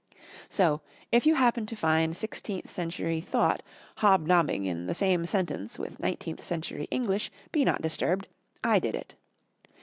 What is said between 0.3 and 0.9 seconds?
So,